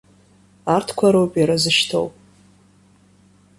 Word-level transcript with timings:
Арҭқәа 0.75 1.07
роуп 1.13 1.33
иара 1.37 1.55
зышьҭоу. 1.63 2.07